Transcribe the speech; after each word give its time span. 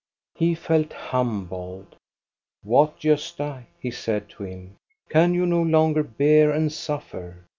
He 0.33 0.55
felt 0.55 0.93
humbled. 0.93 1.95
"What, 2.63 2.99
Gosta," 2.99 3.65
he 3.79 3.91
said 3.91 4.29
to 4.29 4.41
him 4.45 4.77
',"can 5.09 5.35
you 5.35 5.45
no 5.45 5.61
longer 5.61 6.01
bear 6.01 6.49
and 6.49 6.73
suffer 6.73 7.45